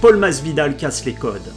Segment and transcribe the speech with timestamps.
[0.00, 1.52] Paul Masvidal casse les codes.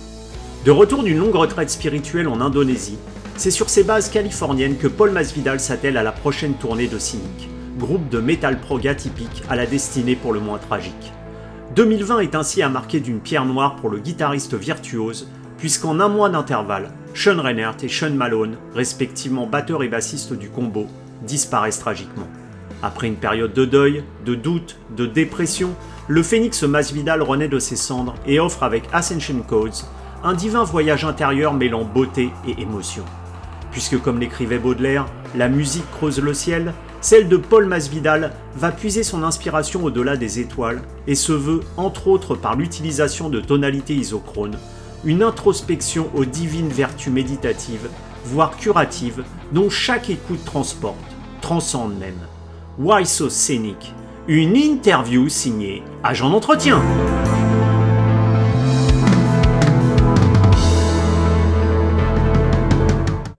[0.65, 2.97] De retour d'une longue retraite spirituelle en Indonésie,
[3.38, 7.48] c'est sur ces bases californiennes que Paul Masvidal s'attelle à la prochaine tournée de Cynic,
[7.79, 11.14] groupe de metal prog atypique à la destinée pour le moins tragique.
[11.78, 16.30] 2020 est ainsi à marquer d'une pierre noire pour le guitariste virtuose, puisqu'en un mois
[16.30, 20.88] d'intervalle, Sean Reinert et Sean Malone, respectivement batteur et bassiste du combo,
[21.21, 22.28] disparaissent tragiquement.
[22.82, 25.73] Après une période de deuil, de doute, de dépression,
[26.07, 29.71] le phénix Masvidal renaît de ses cendres et offre avec Ascension Codes
[30.23, 33.03] un divin voyage intérieur mêlant beauté et émotion.
[33.71, 39.03] Puisque comme l'écrivait Baudelaire, la musique creuse le ciel, celle de Paul Masvidal va puiser
[39.03, 44.58] son inspiration au-delà des étoiles et se veut, entre autres par l'utilisation de tonalités isochrones,
[45.05, 47.89] une introspection aux divines vertus méditatives,
[48.25, 50.97] voire curatives, dont chaque écoute transporte,
[51.41, 52.20] transcende même.
[52.77, 53.94] Why So Scenic?
[54.26, 56.81] Une interview signée Agent d'entretien.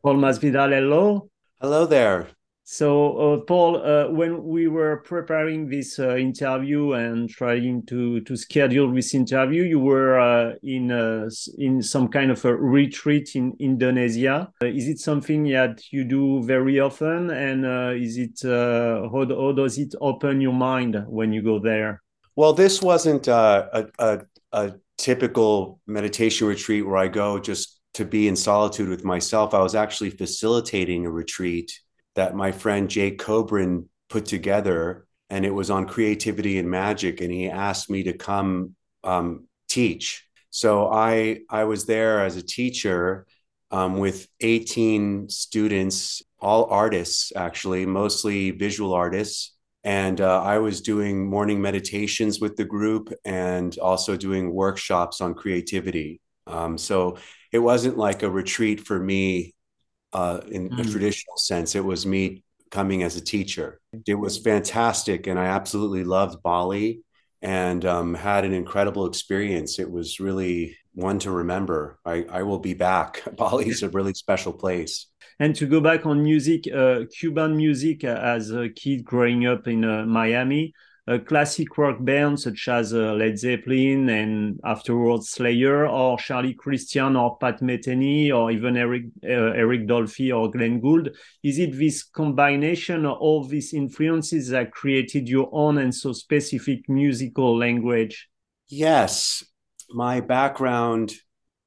[0.02, 1.30] Paul Masvidal, hello.
[1.62, 2.33] Hello there.
[2.66, 8.36] So, uh, Paul, uh, when we were preparing this uh, interview and trying to to
[8.36, 13.52] schedule this interview, you were uh, in uh, in some kind of a retreat in
[13.60, 14.50] Indonesia.
[14.62, 17.66] Uh, is it something that you do very often, and
[18.02, 22.00] is it how, how does it open your mind when you go there?
[22.34, 24.20] Well, this wasn't a, a,
[24.52, 29.52] a typical meditation retreat where I go just to be in solitude with myself.
[29.52, 31.78] I was actually facilitating a retreat
[32.14, 37.20] that my friend Jake Kobrin put together, and it was on creativity and magic.
[37.20, 40.26] And he asked me to come um, teach.
[40.50, 43.26] So I I was there as a teacher
[43.70, 49.52] um, with 18 students, all artists actually, mostly visual artists.
[49.82, 55.34] And uh, I was doing morning meditations with the group and also doing workshops on
[55.34, 56.20] creativity.
[56.46, 57.18] Um, so
[57.52, 59.54] it wasn't like a retreat for me
[60.14, 60.80] uh, in mm.
[60.80, 61.74] a traditional sense.
[61.74, 63.80] It was me coming as a teacher.
[64.06, 67.02] It was fantastic, and I absolutely loved Bali
[67.42, 69.78] and um, had an incredible experience.
[69.78, 71.98] It was really one to remember.
[72.04, 73.22] I, I will be back.
[73.36, 75.06] Bali is a really special place.
[75.38, 79.66] And to go back on music, uh, Cuban music uh, as a kid growing up
[79.66, 80.72] in uh, Miami,
[81.26, 87.36] classic rock band such as uh, Led Zeppelin and afterwards Slayer or Charlie Christian or
[87.38, 91.10] Pat Metheny or even Eric uh, Eric Dolphy or Glenn Gould.
[91.42, 96.88] Is it this combination of all these influences that created your own and so specific
[96.88, 98.28] musical language?
[98.68, 99.44] Yes.
[99.90, 101.12] My background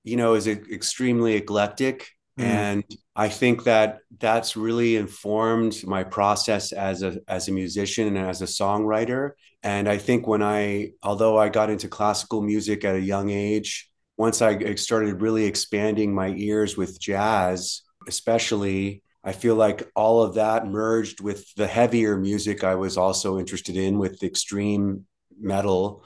[0.03, 2.43] you know is extremely eclectic mm.
[2.43, 2.83] and
[3.15, 8.41] I think that that's really informed my process as a as a musician and as
[8.41, 9.31] a songwriter.
[9.63, 13.89] And I think when I, although I got into classical music at a young age,
[14.17, 20.35] once I started really expanding my ears with jazz, especially, I feel like all of
[20.35, 25.05] that merged with the heavier music I was also interested in, with extreme
[25.39, 26.03] metal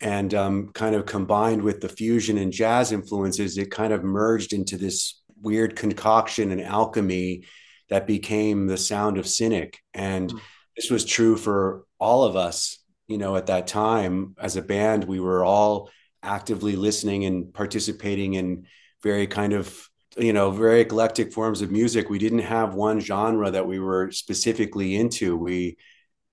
[0.00, 4.52] and um, kind of combined with the fusion and jazz influences, it kind of merged
[4.52, 7.44] into this weird concoction and alchemy
[7.90, 9.80] that became the sound of cynic.
[9.92, 10.40] And mm.
[10.76, 14.34] this was true for all of us you know at that time.
[14.38, 15.90] As a band we were all
[16.22, 18.66] actively listening and participating in
[19.02, 22.08] very kind of you know very eclectic forms of music.
[22.08, 25.36] We didn't have one genre that we were specifically into.
[25.36, 25.76] We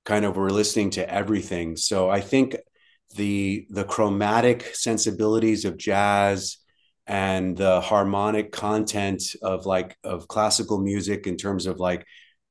[0.05, 1.75] kind of were listening to everything.
[1.75, 2.55] So i think
[3.15, 6.57] the the chromatic sensibilities of jazz
[7.07, 12.05] and the harmonic content of like of classical music in terms of like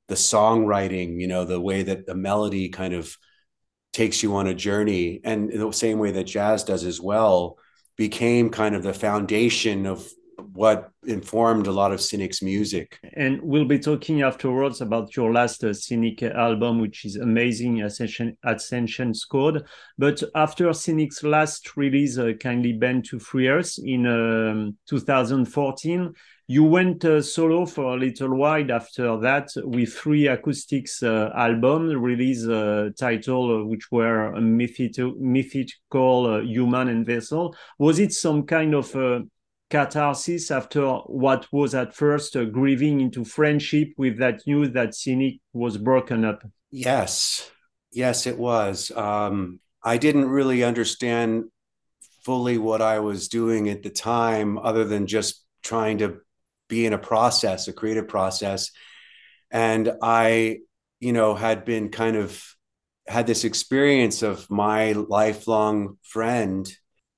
[0.08, 3.16] the songwriting you know the way that the melody kind of
[3.92, 5.20] takes you on a journey.
[5.24, 7.58] And the same way that jazz does as well
[7.96, 10.08] became kind of the foundation of
[10.52, 12.98] what informed a lot of Cynic's music.
[13.14, 18.36] And we'll be talking afterwards about your last uh, Cynic album, which is amazing, Ascension,
[18.44, 19.64] Ascension Code.
[19.98, 26.14] But after Cynic's last release, uh, Kindly Bend to Free Earth in um, 2014,
[26.50, 31.94] you went uh, solo for a little while after that with three acoustics uh, albums
[31.94, 38.42] release uh, title uh, which were mythical, mythical uh, human and vessel was it some
[38.42, 39.20] kind of uh,
[39.70, 45.78] catharsis after what was at first grieving into friendship with that news that Cynic was
[45.78, 46.42] broken up?
[46.70, 47.50] Yes,
[47.92, 48.90] yes, it was.
[48.90, 51.44] Um, I didn't really understand
[52.24, 56.18] fully what I was doing at the time, other than just trying to
[56.68, 58.70] be in a process, a creative process.
[59.50, 60.58] And I,
[61.00, 62.44] you know, had been kind of
[63.06, 66.70] had this experience of my lifelong friend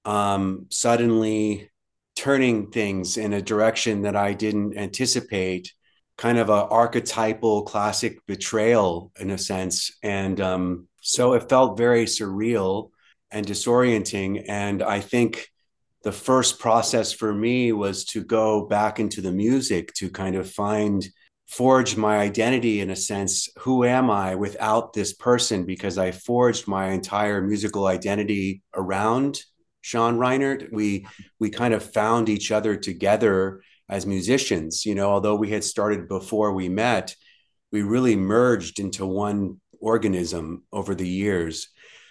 [0.04, 1.70] um, suddenly
[2.16, 5.72] turning things in a direction that I didn't anticipate,
[6.18, 9.96] kind of a archetypal classic betrayal in a sense.
[10.02, 12.90] And um, so it felt very surreal
[13.30, 14.44] and disorienting.
[14.48, 15.48] And I think
[16.02, 20.50] the first process for me was to go back into the music to kind of
[20.50, 21.06] find
[21.46, 26.66] forge my identity in a sense who am i without this person because i forged
[26.66, 29.42] my entire musical identity around
[29.82, 31.06] sean reinert we
[31.38, 36.08] we kind of found each other together as musicians you know although we had started
[36.08, 37.14] before we met
[37.70, 41.68] we really merged into one organism over the years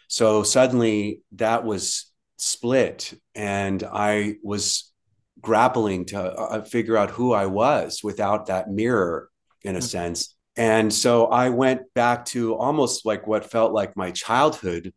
[0.07, 4.91] so suddenly that was split and i was
[5.39, 9.31] grappling to uh, figure out who i was without that mirror
[9.63, 9.85] in a mm-hmm.
[9.85, 10.35] sense.
[10.57, 14.93] And so I went back to almost like what felt like my childhood,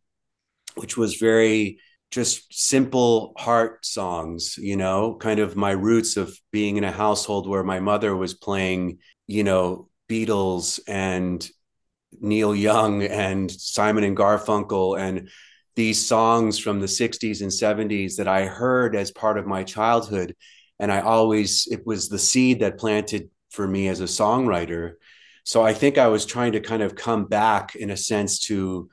[0.75, 1.79] which was very
[2.15, 7.49] just simple heart songs, you know, kind of my roots of being in a household
[7.49, 11.47] where my mother was playing, you know, Beatles and
[12.21, 15.29] Neil Young and Simon and Garfunkel and
[15.75, 20.37] these songs from the 60s and 70s that I heard as part of my childhood.
[20.79, 24.93] And I always, it was the seed that planted for me as a songwriter.
[25.43, 28.89] So I think I was trying to kind of come back in a sense to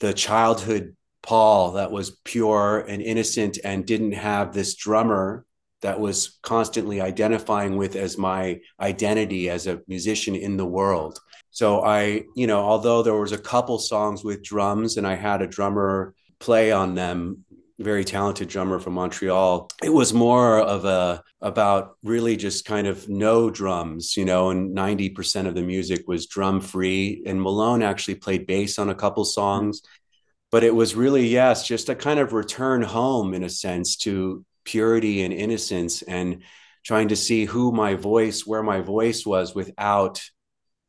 [0.00, 5.44] the childhood Paul that was pure and innocent and didn't have this drummer
[5.82, 11.18] that was constantly identifying with as my identity as a musician in the world.
[11.50, 15.42] So I, you know, although there was a couple songs with drums and I had
[15.42, 17.44] a drummer play on them,
[17.78, 19.68] very talented drummer from Montreal.
[19.82, 24.74] It was more of a about really just kind of no drums, you know, and
[24.74, 27.22] 90% of the music was drum free.
[27.26, 29.82] And Malone actually played bass on a couple songs.
[30.50, 34.44] But it was really, yes, just a kind of return home in a sense to
[34.64, 36.42] purity and innocence and
[36.84, 40.22] trying to see who my voice, where my voice was without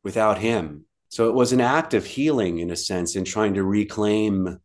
[0.04, 0.84] without him.
[1.08, 4.58] So it was an act of healing in a sense and trying to reclaim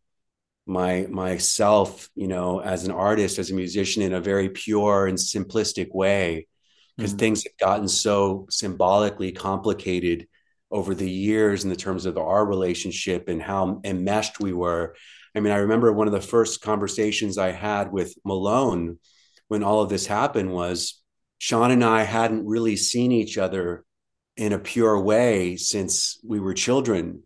[0.65, 5.17] my myself you know as an artist as a musician in a very pure and
[5.17, 6.47] simplistic way
[6.95, 7.19] because mm-hmm.
[7.19, 10.27] things have gotten so symbolically complicated
[10.73, 14.95] over the years in the terms of our relationship and how enmeshed we were
[15.35, 18.99] i mean i remember one of the first conversations i had with malone
[19.47, 21.01] when all of this happened was
[21.37, 23.85] sean and i hadn't really seen each other
[24.35, 27.23] in a pure way since we were children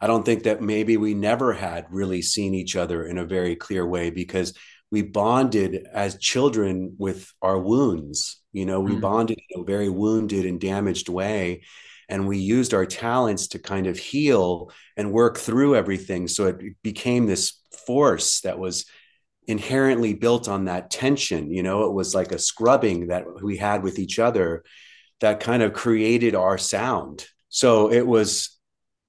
[0.00, 3.56] I don't think that maybe we never had really seen each other in a very
[3.56, 4.54] clear way because
[4.90, 8.40] we bonded as children with our wounds.
[8.52, 9.00] You know, we mm.
[9.00, 11.62] bonded in a very wounded and damaged way.
[12.08, 16.28] And we used our talents to kind of heal and work through everything.
[16.28, 18.86] So it became this force that was
[19.46, 21.50] inherently built on that tension.
[21.50, 24.64] You know, it was like a scrubbing that we had with each other
[25.20, 27.26] that kind of created our sound.
[27.48, 28.58] So it was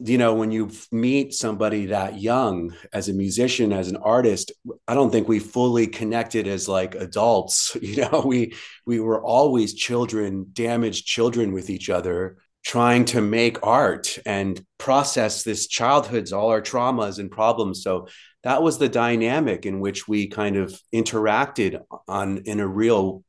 [0.01, 4.51] you know when you meet somebody that young as a musician as an artist
[4.87, 8.53] i don't think we fully connected as like adults you know we
[8.85, 15.43] we were always children damaged children with each other trying to make art and process
[15.43, 18.07] this childhood's all our traumas and problems so
[18.43, 23.23] that was the dynamic in which we kind of interacted on in a real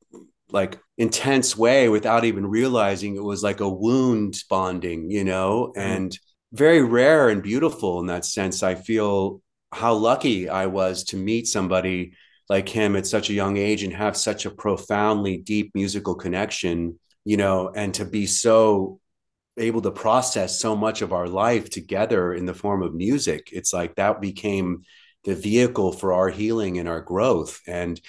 [0.50, 5.80] like intense way without even realizing it was like a wound bonding you know mm-hmm.
[5.80, 6.18] and
[6.52, 8.62] very rare and beautiful in that sense.
[8.62, 12.14] I feel how lucky I was to meet somebody
[12.48, 16.98] like him at such a young age and have such a profoundly deep musical connection,
[17.24, 18.99] you know, and to be so
[19.60, 23.50] able to process so much of our life together in the form of music.
[23.52, 24.82] It's like that became
[25.24, 27.60] the vehicle for our healing and our growth.
[27.66, 28.00] And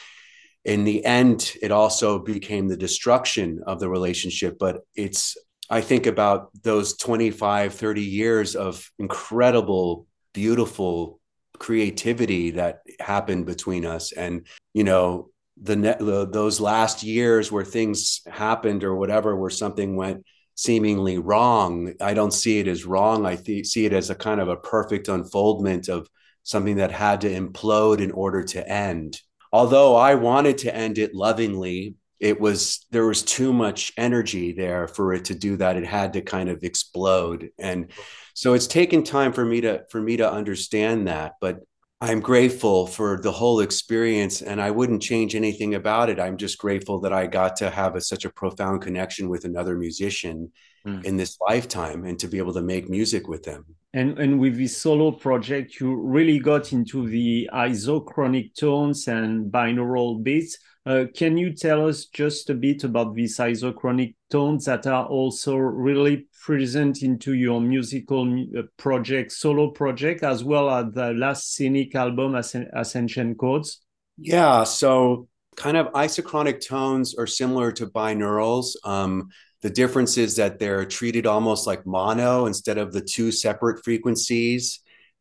[0.63, 4.57] in the end, it also became the destruction of the relationship.
[4.59, 5.37] But it's
[5.69, 11.21] I think about those 25, 30 years of incredible, beautiful
[11.59, 14.11] creativity that happened between us.
[14.11, 15.29] And, you know,
[15.61, 21.93] the, the those last years where things happened or whatever, where something went seemingly wrong,
[22.01, 23.25] I don't see it as wrong.
[23.25, 26.07] I th- see it as a kind of a perfect unfoldment of
[26.43, 29.19] something that had to implode in order to end.
[29.53, 34.87] Although I wanted to end it lovingly, it was there was too much energy there
[34.87, 37.91] for it to do that it had to kind of explode and
[38.35, 41.59] so it's taken time for me to for me to understand that but
[42.01, 46.57] i'm grateful for the whole experience and i wouldn't change anything about it i'm just
[46.57, 50.51] grateful that i got to have a, such a profound connection with another musician
[50.85, 51.03] mm.
[51.03, 53.65] in this lifetime and to be able to make music with them.
[53.93, 60.23] And, and with this solo project, you really got into the isochronic tones and binaural
[60.23, 60.57] beats.
[60.85, 65.55] Uh, can you tell us just a bit about these isochronic tones that are also
[65.55, 71.93] really present into your musical uh, project, solo project, as well as the last Cynic
[71.93, 73.81] album, Ascension Codes?
[74.17, 78.75] Yeah, so kind of isochronic tones are similar to binaurals.
[78.83, 79.29] Um,
[79.61, 84.79] the difference is that they're treated almost like mono instead of the two separate frequencies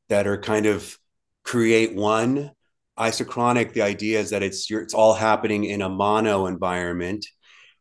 [0.09, 0.99] that are kind of
[1.45, 2.53] create one.
[3.01, 7.27] Isochronic, the idea is that it's it's all happening in a mono environment.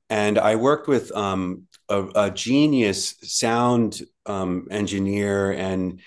[0.10, 6.02] And I worked with um, a, a, genius sound um, engineer and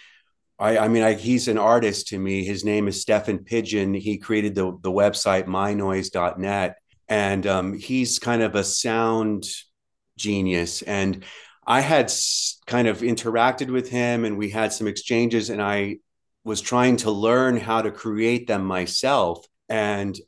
[0.59, 2.45] I, I mean, I, he's an artist to me.
[2.45, 3.95] His name is Stéphane Pigeon.
[3.95, 6.77] He created the, the website mynoise.net.
[7.09, 9.45] And um, he's kind of a sound
[10.17, 10.83] genius.
[10.83, 11.25] And
[11.67, 12.13] I had
[12.67, 15.99] kind of interacted with him and we had some exchanges, and I
[16.45, 19.47] was trying to learn how to create them myself.
[19.69, 20.19] And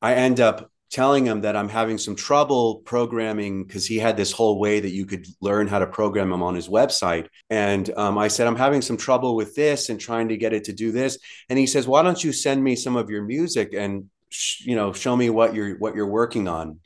[0.00, 4.32] I end up telling him that I'm having some trouble programming because he had this
[4.32, 7.28] whole way that you could learn how to program them on his website.
[7.50, 10.64] And um, I said, I'm having some trouble with this and trying to get it
[10.64, 11.18] to do this.
[11.50, 14.76] And he says, Why don't you send me some of your music and sh- you
[14.76, 16.80] know show me what you're what you're working on?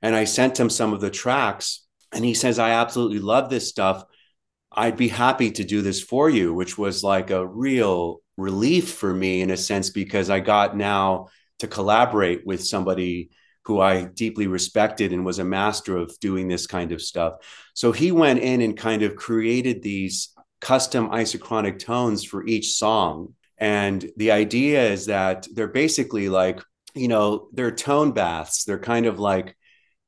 [0.00, 3.68] And I sent him some of the tracks, and he says, I absolutely love this
[3.68, 4.04] stuff.
[4.72, 9.12] I'd be happy to do this for you, which was like a real relief for
[9.12, 13.30] me in a sense because I got now to collaborate with somebody
[13.64, 17.34] who I deeply respected and was a master of doing this kind of stuff.
[17.74, 23.34] So he went in and kind of created these custom isochronic tones for each song.
[23.58, 26.62] And the idea is that they're basically like,
[26.94, 28.64] you know, they're tone baths.
[28.64, 29.56] They're kind of like,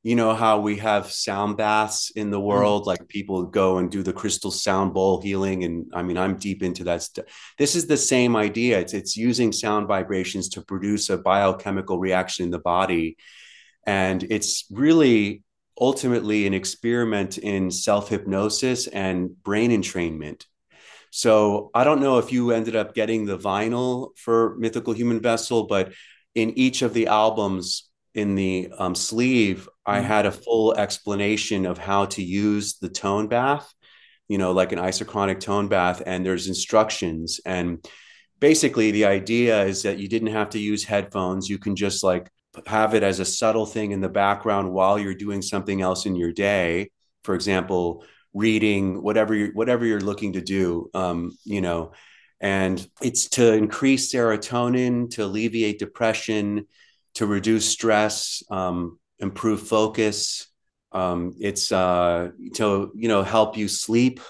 [0.02, 2.44] you know, how we have sound baths in the mm.
[2.44, 5.64] world, like people go and do the crystal sound bowl healing.
[5.64, 7.26] And I mean, I'm deep into that stuff.
[7.56, 8.80] This is the same idea.
[8.80, 13.16] It's, it's using sound vibrations to produce a biochemical reaction in the body
[13.86, 15.42] and it's really
[15.80, 20.44] ultimately an experiment in self hypnosis and brain entrainment.
[21.10, 25.66] So I don't know if you ended up getting the vinyl for Mythical Human Vessel,
[25.66, 25.92] but
[26.34, 30.06] in each of the albums in the um, sleeve, I mm-hmm.
[30.06, 33.72] had a full explanation of how to use the tone bath,
[34.28, 37.40] you know, like an isochronic tone bath, and there's instructions.
[37.46, 37.84] And
[38.38, 41.48] basically, the idea is that you didn't have to use headphones.
[41.48, 42.30] You can just like
[42.66, 46.14] have it as a subtle thing in the background while you're doing something else in
[46.14, 46.90] your day
[47.24, 48.04] for example
[48.34, 51.92] reading whatever you're whatever you're looking to do um, you know
[52.40, 56.66] and it's to increase serotonin to alleviate depression
[57.14, 60.48] to reduce stress um, improve focus
[60.92, 64.20] um, it's uh, to you know help you sleep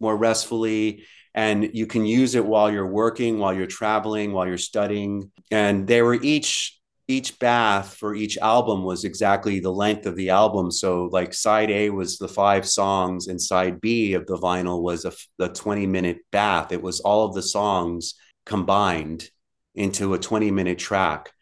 [0.00, 4.58] more restfully and you can use it while you're working while you're traveling while you're
[4.58, 10.14] studying and they were each each bath for each album was exactly the length of
[10.14, 10.70] the album.
[10.70, 15.06] So like side A was the five songs and side B of the vinyl was
[15.06, 16.70] a, a 20 minute bath.
[16.70, 19.30] It was all of the songs combined
[19.74, 21.32] into a 20 minute track.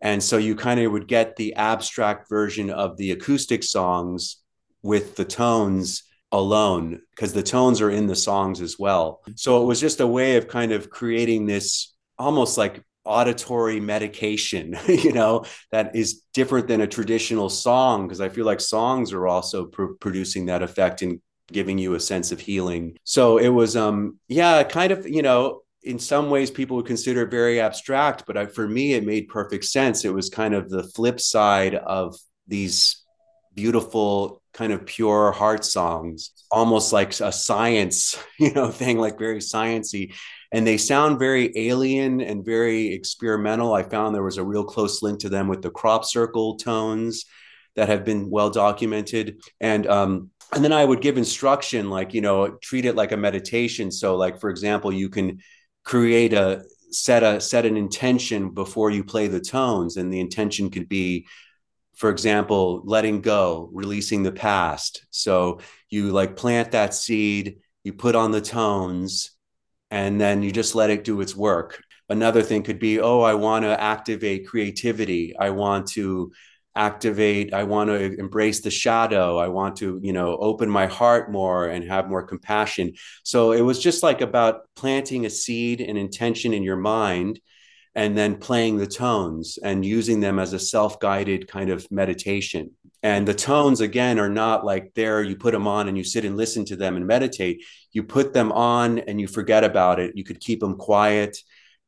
[0.00, 4.36] And so you kind of would get the abstract version of the acoustic songs
[4.82, 9.22] with the tones alone because the tones are in the songs as well.
[9.34, 14.76] So it was just a way of kind of creating this almost like auditory medication,
[14.86, 19.26] you know, that is different than a traditional song because I feel like songs are
[19.26, 22.98] also pr- producing that effect and giving you a sense of healing.
[23.04, 27.22] So it was um yeah, kind of, you know, in some ways people would consider
[27.22, 30.04] it very abstract, but I, for me it made perfect sense.
[30.04, 32.16] It was kind of the flip side of
[32.46, 33.04] these
[33.54, 39.38] beautiful kind of pure heart songs almost like a science you know thing like very
[39.38, 40.12] sciency
[40.52, 43.74] and they sound very alien and very experimental.
[43.74, 47.26] I found there was a real close link to them with the crop circle tones
[47.76, 49.40] that have been well documented.
[49.60, 53.16] And um, and then I would give instruction like you know treat it like a
[53.16, 53.90] meditation.
[53.90, 55.40] So like for example, you can
[55.84, 60.70] create a set a set an intention before you play the tones, and the intention
[60.70, 61.26] could be
[61.98, 65.04] for example, letting go, releasing the past.
[65.10, 65.58] So
[65.90, 69.32] you like plant that seed, you put on the tones,
[69.90, 71.82] and then you just let it do its work.
[72.08, 75.34] Another thing could be, oh, I want to activate creativity.
[75.36, 76.30] I want to
[76.76, 81.30] activate i want to embrace the shadow i want to you know open my heart
[81.32, 82.92] more and have more compassion.
[83.22, 87.40] So it was just like about planting a seed and intention in your mind
[87.94, 92.70] and then playing the tones and using them as a self-guided kind of meditation.
[93.02, 96.24] And the tones again are not like there you put them on and you sit
[96.24, 97.64] and listen to them and meditate.
[97.92, 100.16] You put them on and you forget about it.
[100.16, 101.38] You could keep them quiet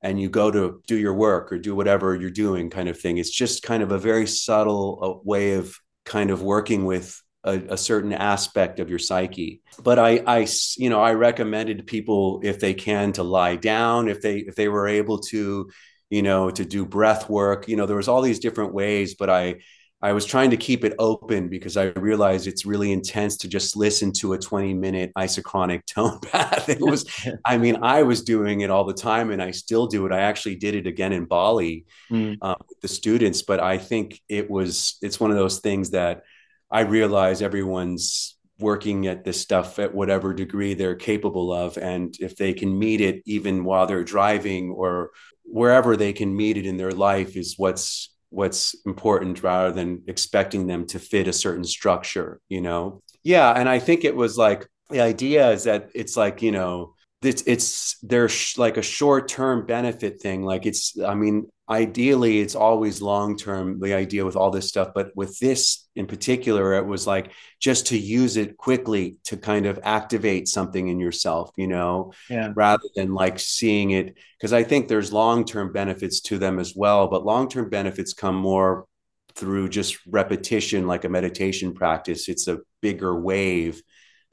[0.03, 3.19] and you go to do your work or do whatever you're doing kind of thing
[3.19, 7.59] it's just kind of a very subtle uh, way of kind of working with a,
[7.71, 9.63] a, certain aspect of your psyche.
[9.83, 14.21] But I, I you know i recommended people if they can to lie down if
[14.21, 15.71] they if they were able to
[16.11, 19.31] you know to do breath work you know there was all these different ways but
[19.31, 19.57] i
[20.03, 23.77] I was trying to keep it open because I realized it's really intense to just
[23.77, 26.69] listen to a 20 minute isochronic tone bath.
[26.69, 27.05] It was,
[27.45, 30.13] I mean, I was doing it all the time and I still do it.
[30.13, 32.39] I actually did it again in Bali mm.
[32.41, 36.23] uh, with the students, but I think it was, it's one of those things that
[36.71, 41.77] I realize everyone's working at this stuff at whatever degree they're capable of.
[41.77, 45.11] And if they can meet it even while they're driving or
[45.45, 50.67] wherever they can meet it in their life is what's what's important rather than expecting
[50.67, 53.03] them to fit a certain structure you know?
[53.23, 56.95] Yeah and i think it was like the idea is that it's like you know
[57.23, 62.55] it's it's there's like a short term benefit thing like it's i mean ideally it's
[62.55, 66.87] always long term the idea with all this stuff but with this in particular it
[66.87, 71.67] was like just to use it quickly to kind of activate something in yourself you
[71.67, 72.53] know yeah.
[72.57, 76.75] rather than like seeing it because i think there's long term benefits to them as
[76.75, 78.87] well but long term benefits come more
[79.35, 83.83] through just repetition like a meditation practice it's a bigger wave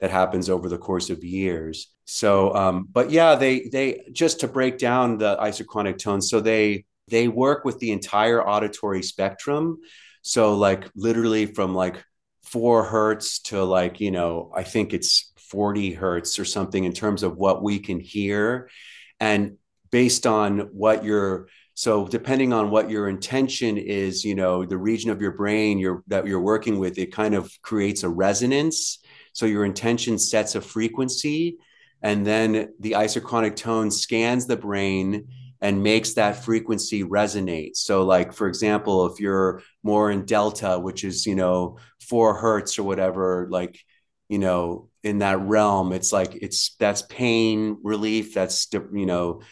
[0.00, 4.48] that happens over the course of years so um but yeah they they just to
[4.48, 9.78] break down the isochronic tones so they they work with the entire auditory spectrum.
[10.22, 12.04] So, like, literally from like
[12.44, 17.22] four hertz to like, you know, I think it's 40 hertz or something in terms
[17.22, 18.70] of what we can hear.
[19.20, 19.56] And
[19.90, 25.10] based on what your so depending on what your intention is you know the region
[25.10, 28.98] of your brain you're, that you're working with it kind of creates a resonance
[29.38, 31.58] so your intention sets a frequency
[32.02, 35.28] and then the isochronic tone scans the brain
[35.60, 37.76] and makes that frequency resonate.
[37.76, 42.80] So, like for example, if you're more in delta, which is you know four hertz
[42.80, 43.78] or whatever, like
[44.28, 48.34] you know in that realm, it's like it's that's pain relief.
[48.34, 49.42] That's you know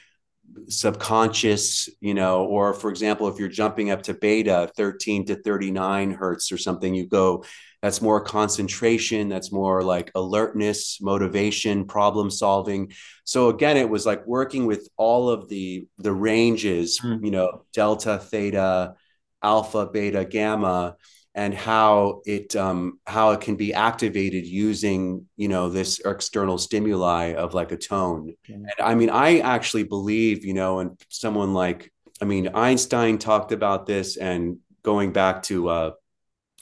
[0.69, 6.11] subconscious, you know, or for example, if you're jumping up to beta 13 to 39
[6.11, 7.45] hertz or something, you go
[7.87, 12.91] that's more concentration that's more like alertness motivation problem solving.
[13.23, 17.25] So again it was like working with all of the the ranges mm.
[17.25, 18.95] you know delta theta
[19.41, 20.97] alpha beta gamma
[21.37, 27.35] and how it um, how it can be activated using you know this external stimuli
[27.35, 28.35] of like a tone.
[28.49, 33.53] And i mean i actually believe you know and someone like i mean einstein talked
[33.53, 35.91] about this and going back to uh,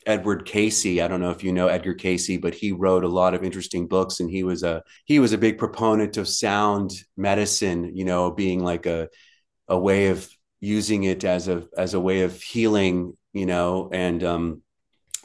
[0.07, 1.01] Edward Cayce.
[1.01, 3.87] I don't know if you know Edgar Cayce, but he wrote a lot of interesting
[3.87, 7.97] books, and he was a he was a big proponent of sound medicine.
[7.97, 9.09] You know, being like a
[9.69, 10.29] a way of
[10.61, 13.17] using it as a as a way of healing.
[13.33, 14.63] You know, and um,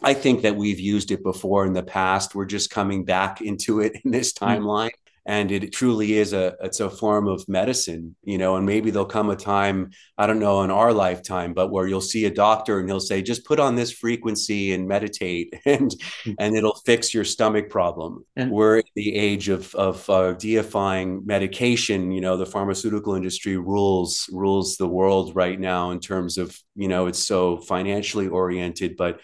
[0.02, 2.36] I think that we've used it before in the past.
[2.36, 4.64] We're just coming back into it in this mm-hmm.
[4.64, 4.92] timeline
[5.26, 9.06] and it truly is a it's a form of medicine you know and maybe there'll
[9.06, 12.80] come a time i don't know in our lifetime but where you'll see a doctor
[12.80, 16.32] and he'll say just put on this frequency and meditate and hmm.
[16.40, 21.26] and it'll fix your stomach problem and we're in the age of of uh, deifying
[21.26, 26.58] medication you know the pharmaceutical industry rules rules the world right now in terms of
[26.76, 29.20] you know it's so financially oriented but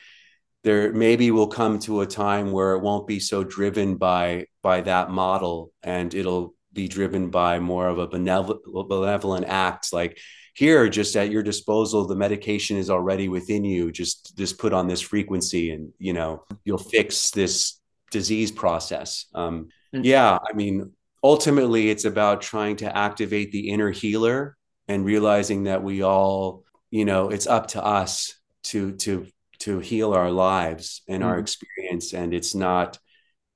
[0.66, 4.82] there maybe will come to a time where it won't be so driven by by
[4.82, 10.18] that model and it'll be driven by more of a benevolent, benevolent act like
[10.56, 14.88] here just at your disposal the medication is already within you just just put on
[14.88, 20.04] this frequency and you know you'll fix this disease process um, mm.
[20.04, 20.92] yeah i mean
[21.24, 27.06] ultimately it's about trying to activate the inner healer and realizing that we all you
[27.06, 29.28] know it's up to us to to
[29.66, 33.00] to heal our lives and mm our experience and it's not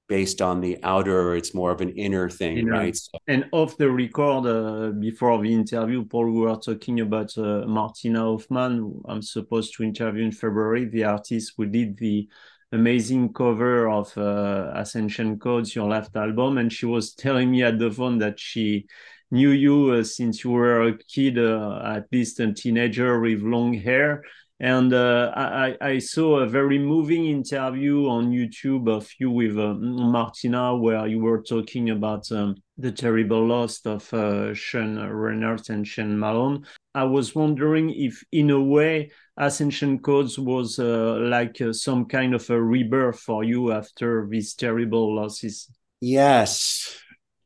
[0.07, 2.71] based on the outer it's more of an inner thing inner.
[2.71, 2.95] right?
[2.95, 7.67] So, and off the record uh, before the interview paul we were talking about uh,
[7.67, 12.27] martina hoffmann i'm supposed to interview in february the artist who did the
[12.71, 16.57] amazing cover of uh, ascension codes your last album.
[16.57, 18.85] And she was telling me at the phone that she
[19.31, 23.73] knew you uh, since you were a kid uh, at least a teenager with long
[23.73, 24.23] hair
[24.59, 29.73] and uh, I, I, saw a very moving interview on YouTube of you with uh,
[29.75, 35.87] Martina, where you were talking about um, the terrible loss of uh, Sean Reynolds and
[35.87, 36.65] Shane Malone.
[36.93, 42.33] I was wondering if, in a way, Ascension Codes was uh, like uh, some kind
[42.35, 45.69] of a rebirth for you after these terrible losses.
[46.01, 46.99] Yes,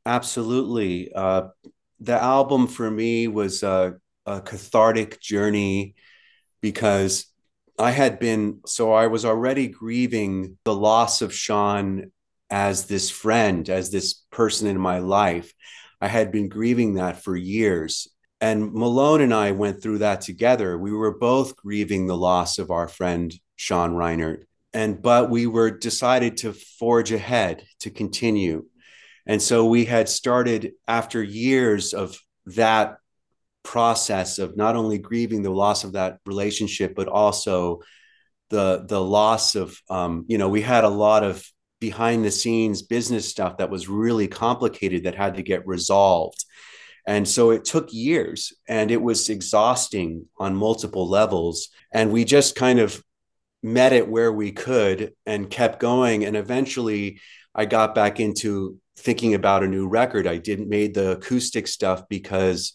[0.04, 1.13] absolutely.
[1.13, 1.49] Uh,
[1.99, 5.93] the album for me was a, a cathartic journey
[6.63, 7.28] because
[7.78, 12.12] I had been, so I was already grieving the loss of Sean
[12.49, 15.54] as this friend, as this person in my life.
[15.99, 18.08] I had been grieving that for years.
[18.39, 20.78] And Malone and I went through that together.
[20.78, 24.43] We were both grieving the loss of our friend Sean Reinert.
[24.73, 28.65] And but we were decided to forge ahead, to continue.
[29.26, 32.97] And so we had started after years of that
[33.63, 37.82] process of not only grieving the loss of that relationship, but also
[38.49, 41.45] the the loss of um, you know, we had a lot of
[41.80, 46.45] behind the scenes business stuff that was really complicated that had to get resolved
[47.06, 51.69] and so it took years and it was exhausting on multiple levels.
[51.91, 53.04] And we just kind of
[53.62, 56.26] met it where we could and kept going.
[56.26, 57.19] And eventually
[57.54, 60.28] I got back into thinking about a new record.
[60.28, 62.73] I didn't made the acoustic stuff because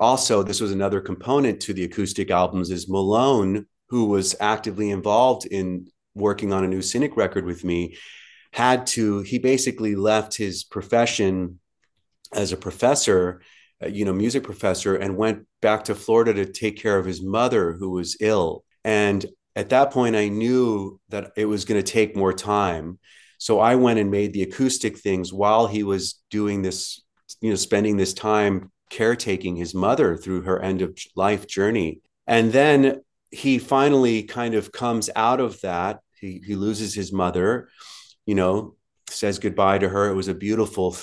[0.00, 5.46] also this was another component to the acoustic albums is Malone, who was actively involved
[5.46, 7.96] in working on a new cynic record with me,
[8.52, 11.60] had to, he basically left his profession
[12.32, 13.42] as a professor,
[13.82, 17.22] uh, you know, music professor, and went back to Florida to take care of his
[17.22, 18.64] mother who was ill.
[18.84, 22.98] And at that point, I knew that it was going to take more time.
[23.38, 27.02] So I went and made the acoustic things while he was doing this,
[27.40, 32.00] you know, spending this time caretaking his mother through her end of life journey.
[32.26, 36.00] And then he finally kind of comes out of that.
[36.20, 37.68] He, he loses his mother,
[38.24, 38.76] you know,
[39.08, 40.08] says goodbye to her.
[40.08, 40.96] It was a beautiful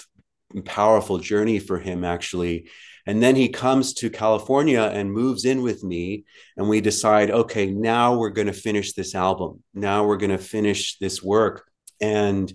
[0.62, 2.70] powerful journey for him actually
[3.08, 6.26] and then he comes to california and moves in with me
[6.58, 10.38] and we decide okay now we're going to finish this album now we're going to
[10.38, 11.66] finish this work
[12.00, 12.54] and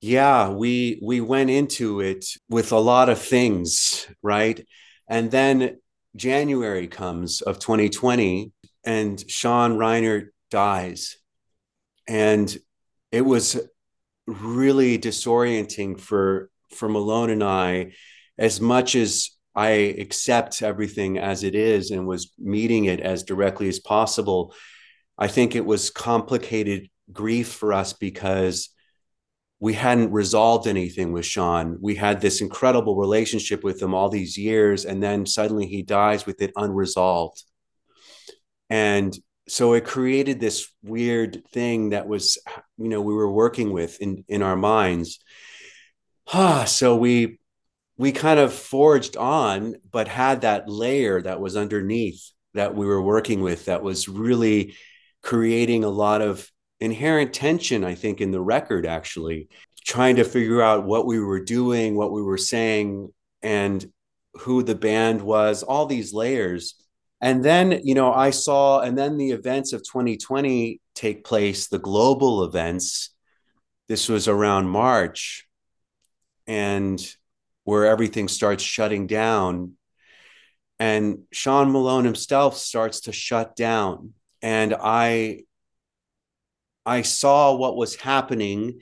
[0.00, 4.66] yeah we we went into it with a lot of things right?
[5.08, 5.78] And then
[6.16, 8.52] january comes of 2020
[8.84, 11.16] and sean reiner dies.
[12.08, 12.56] And
[13.10, 13.60] it was
[14.26, 17.92] really disorienting for for Malone and I,
[18.38, 23.68] as much as I accept everything as it is and was meeting it as directly
[23.68, 24.54] as possible,
[25.16, 28.68] I think it was complicated grief for us because
[29.58, 31.78] we hadn't resolved anything with Sean.
[31.80, 36.26] We had this incredible relationship with him all these years, and then suddenly he dies
[36.26, 37.42] with it unresolved.
[38.68, 39.16] And
[39.48, 42.36] so it created this weird thing that was,
[42.76, 45.20] you know, we were working with in, in our minds
[46.32, 47.38] ah, so we
[47.98, 53.00] we kind of forged on, but had that layer that was underneath that we were
[53.00, 54.74] working with that was really
[55.22, 59.48] creating a lot of inherent tension, I think, in the record, actually,
[59.84, 63.12] trying to figure out what we were doing, what we were saying,
[63.42, 63.84] and
[64.34, 66.74] who the band was, all these layers.
[67.20, 71.78] And then, you know, I saw, and then the events of 2020 take place, the
[71.78, 73.10] global events.
[73.88, 75.46] This was around March
[76.46, 77.00] and
[77.64, 79.72] where everything starts shutting down.
[80.78, 84.12] And Sean Malone himself starts to shut down.
[84.42, 85.44] And I
[86.86, 88.80] I saw what was happening,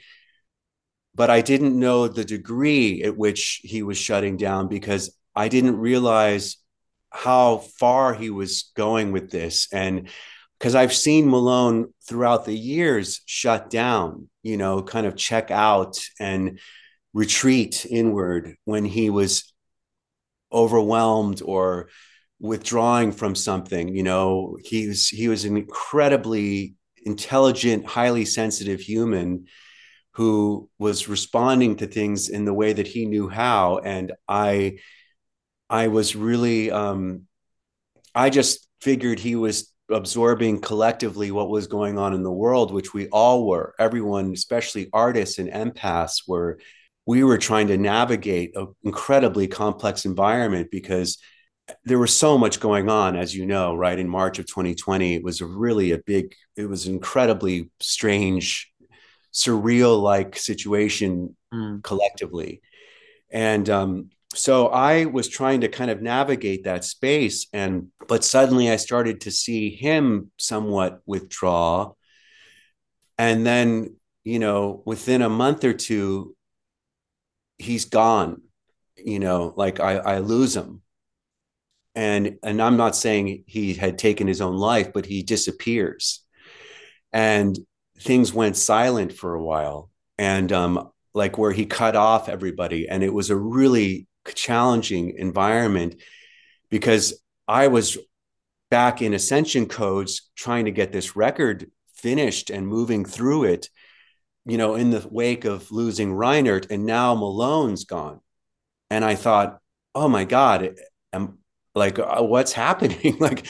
[1.14, 5.78] but I didn't know the degree at which he was shutting down because I didn't
[5.78, 6.58] realize
[7.10, 9.68] how far he was going with this.
[9.72, 10.08] And
[10.58, 15.98] because I've seen Malone throughout the years shut down, you know, kind of check out
[16.20, 16.60] and
[17.14, 19.52] retreat inward when he was
[20.52, 21.88] overwhelmed or
[22.40, 29.46] withdrawing from something you know he was he was incredibly intelligent highly sensitive human
[30.12, 33.78] who was responding to things in the way that he knew how.
[33.78, 34.78] And i
[35.70, 37.22] i was really um
[38.14, 42.94] i just figured he was absorbing collectively what was going on in the world which
[42.94, 43.74] we all were.
[43.78, 46.58] Everyone especially artists and empaths were
[47.06, 51.18] we were trying to navigate an incredibly complex environment because
[51.85, 53.98] there was so much going on as you know right?
[53.98, 58.72] In march of 2020 it was a really a big it was incredibly strange
[59.33, 61.83] surreal like situation mm.
[61.83, 62.62] collectively.
[63.31, 68.68] And um, so i was trying to kind of navigate that space and but suddenly
[68.68, 71.92] i started to see him somewhat withdraw.
[73.16, 76.35] And then you know within a month or two
[77.59, 78.42] he's gone
[78.96, 80.83] you know like i i lose him
[81.94, 86.24] and and I'm not saying he had taken his own life, but he disappears,
[87.12, 87.57] and
[87.98, 93.02] things went silent for a while, and um, like where he cut off everybody, and
[93.02, 95.96] it was a really challenging environment
[96.70, 97.98] because I was
[98.70, 103.68] back in Ascension Codes trying to get this record finished and moving through it,
[104.46, 108.20] you know, in the wake of losing Reinert, and now Malone's gone,
[108.90, 109.59] and I thought,
[109.94, 110.74] oh my God,
[111.12, 111.38] am
[111.74, 113.16] like uh, what's happening?
[113.20, 113.46] Like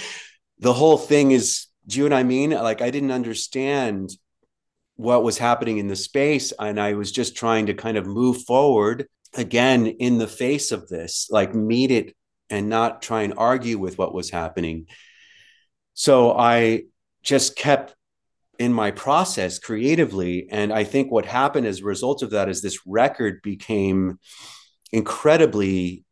[0.59, 2.51] the whole thing is do you know what i mean?
[2.51, 4.11] Like i didn't understand
[4.97, 8.43] what was happening in the space and i was just trying to kind of move
[8.43, 12.15] forward again in the face of this like meet it
[12.49, 14.87] and not try and argue with what was happening.
[15.95, 16.85] So i
[17.23, 17.95] just kept
[18.59, 22.63] in my process creatively and i think what happened as a result of that is
[22.63, 24.19] this record became
[24.93, 26.04] incredibly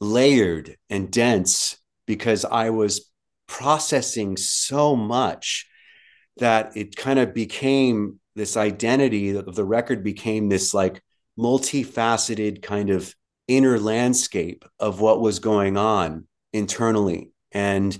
[0.00, 3.10] layered and dense because I was
[3.46, 5.66] processing so much
[6.38, 11.02] that it kind of became this identity of the record became this like
[11.38, 13.12] multifaceted kind of
[13.48, 17.32] inner landscape of what was going on internally.
[17.52, 17.96] And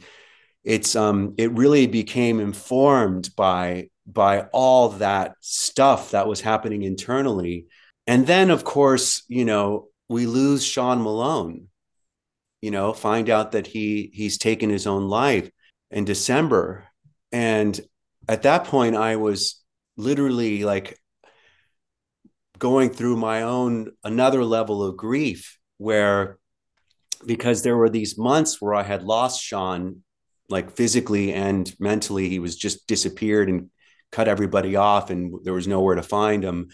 [0.64, 7.66] it's um it really became informed by by all that stuff that was happening internally.
[8.06, 11.67] And then of course you know we lose Sean Malone
[12.60, 15.50] you know, find out that he he's taken his own life
[15.90, 16.86] in December.
[17.32, 17.78] And
[18.28, 19.62] at that point, I was
[19.96, 20.98] literally like
[22.58, 26.38] going through my own another level of grief where
[27.26, 30.02] because there were these months where I had lost Sean
[30.48, 33.70] like physically and mentally he was just disappeared and
[34.10, 36.68] cut everybody off and there was nowhere to find him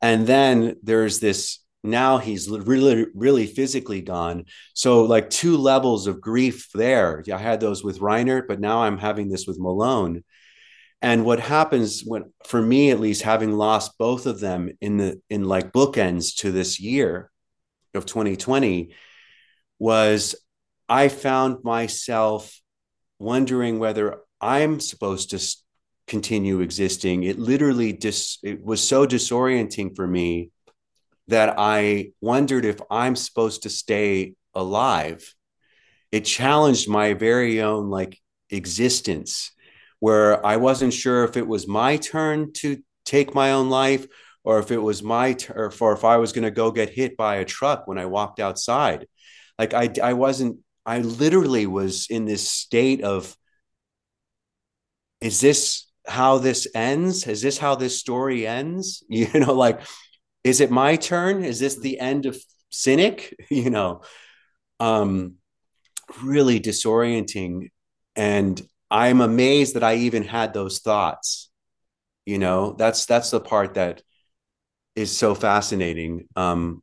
[0.00, 4.44] and then there's this now he's really really physically gone.
[4.74, 7.22] So like two levels of grief there.
[7.32, 10.24] I had those with reiner but now i'm having this with malone.
[11.00, 15.20] And what happens when for me at least having lost both of them in the
[15.30, 17.30] in like bookends to this year
[17.94, 18.92] of 2020
[19.78, 20.34] was
[20.88, 22.60] i found myself
[23.18, 25.38] wondering whether i'm supposed to
[26.08, 27.22] continue existing.
[27.22, 30.50] It literally dis it was so disorienting for me
[31.28, 35.34] that I wondered if I'm supposed to stay alive.
[36.10, 38.18] It challenged my very own like
[38.50, 39.52] existence
[40.00, 44.06] where I wasn't sure if it was my turn to take my own life
[44.44, 47.16] or if it was my turn or if I was going to go get hit
[47.16, 49.06] by a truck when I walked outside.
[49.58, 53.36] Like I, I wasn't, I literally was in this state of,
[55.20, 57.26] is this how this ends?
[57.26, 59.02] Is this how this story ends?
[59.10, 59.80] You know, like
[60.44, 61.44] is it my turn?
[61.44, 62.36] Is this the end of
[62.70, 63.34] Cynic?
[63.50, 64.02] You know,
[64.80, 65.34] um,
[66.22, 67.70] really disorienting.
[68.16, 71.50] And I'm amazed that I even had those thoughts.
[72.26, 74.02] You know, that's that's the part that
[74.94, 76.28] is so fascinating.
[76.36, 76.82] Um,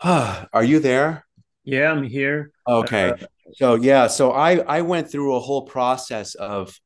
[0.02, 1.24] are you there?
[1.64, 2.50] Yeah, I'm here.
[2.66, 3.10] Okay.
[3.10, 3.16] Uh,
[3.54, 6.78] so yeah, so I I went through a whole process of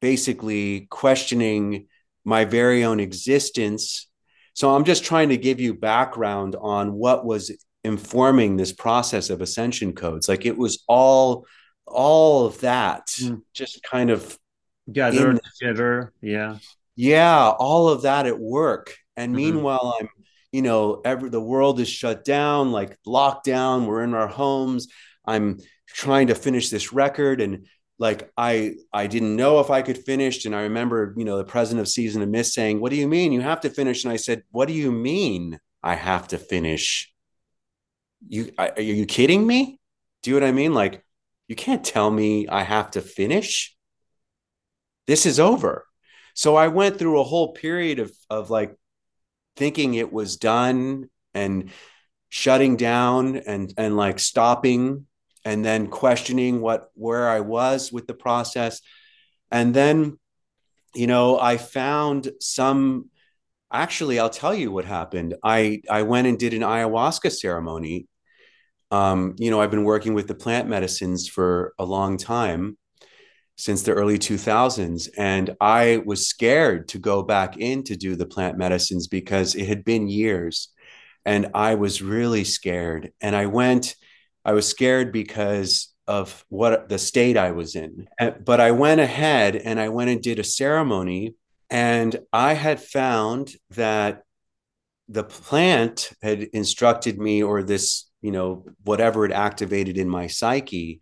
[0.00, 1.86] basically questioning
[2.24, 4.09] my very own existence
[4.54, 7.50] so I'm just trying to give you background on what was
[7.84, 10.28] informing this process of ascension codes.
[10.28, 11.46] Like it was all
[11.86, 13.42] all of that mm.
[13.52, 14.38] just kind of
[14.92, 16.12] gathered together.
[16.20, 16.58] Yeah.
[16.96, 18.94] Yeah, all of that at work.
[19.16, 19.36] And mm-hmm.
[19.36, 20.08] meanwhile, I'm,
[20.52, 23.86] you know, every the world is shut down, like lockdown.
[23.86, 24.88] We're in our homes.
[25.24, 25.58] I'm
[25.88, 27.66] trying to finish this record and
[28.00, 30.46] like I I didn't know if I could finish.
[30.46, 33.06] And I remember, you know, the president of Season of Mist saying, What do you
[33.06, 34.04] mean you have to finish?
[34.04, 37.12] And I said, What do you mean I have to finish?
[38.26, 39.78] You are you kidding me?
[40.22, 40.72] Do you know what I mean?
[40.72, 41.04] Like,
[41.46, 43.76] you can't tell me I have to finish.
[45.06, 45.86] This is over.
[46.34, 48.74] So I went through a whole period of of like
[49.56, 51.70] thinking it was done and
[52.30, 55.06] shutting down and and like stopping
[55.44, 58.80] and then questioning what where I was with the process.
[59.50, 60.18] And then,
[60.94, 63.10] you know, I found some
[63.72, 65.34] actually I'll tell you what happened.
[65.42, 68.06] I I went and did an ayahuasca ceremony.
[68.90, 72.76] Um, you know, I've been working with the plant medicines for a long time
[73.60, 78.24] since the early 2000s and I was scared to go back in to do the
[78.24, 80.70] plant medicines because it had been years
[81.26, 83.96] and I was really scared and I went
[84.44, 88.08] I was scared because of what the state I was in.
[88.18, 91.34] Uh, but I went ahead and I went and did a ceremony,
[91.68, 94.22] and I had found that
[95.08, 101.00] the plant had instructed me, or this you know whatever it activated in my psyche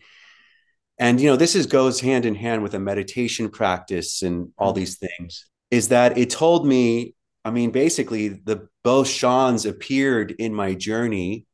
[0.98, 4.72] and you know this is goes hand in hand with a meditation practice and all
[4.72, 10.54] these things is that it told me i mean basically the both seans appeared in
[10.54, 11.44] my journey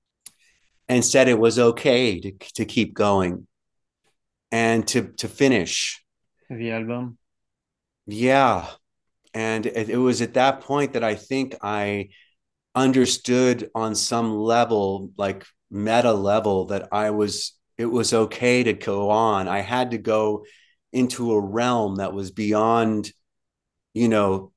[0.89, 3.47] and said it was okay to, to keep going
[4.53, 6.03] and to to finish.
[6.51, 7.19] The album?
[8.07, 8.67] Yeah.
[9.33, 12.11] And it, it was at that point that i think i
[12.75, 19.11] understood on some level like meta level that i was it was okay to go
[19.11, 19.49] on.
[19.49, 20.45] I had to go
[20.93, 23.13] into a realm that was beyond,
[23.93, 24.53] you know,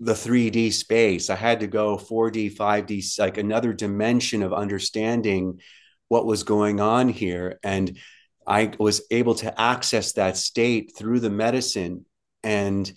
[0.00, 1.30] the 3D space.
[1.30, 5.60] I had to go 4D, 5D, like another dimension of understanding
[6.08, 7.58] what was going on here.
[7.62, 7.98] And
[8.46, 12.06] I was able to access that state through the medicine
[12.42, 12.90] and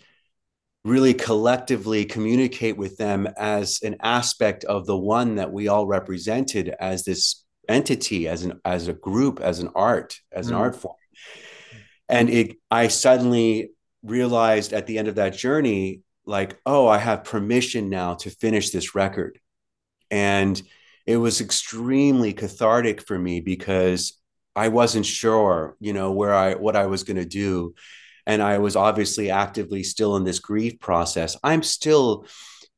[0.84, 6.74] really collectively communicate with them as an aspect of the one that we all represented
[6.80, 10.60] as this entity as an as a group as an art as an mm.
[10.60, 10.96] art form
[12.10, 13.70] and it i suddenly
[14.04, 18.70] realized at the end of that journey like oh i have permission now to finish
[18.70, 19.40] this record.
[20.10, 20.62] And
[21.06, 24.18] it was extremely cathartic for me because
[24.56, 27.74] i wasn't sure you know where i what i was going to do.
[28.26, 31.38] And i was obviously actively still in this grief process.
[31.44, 32.26] I'm still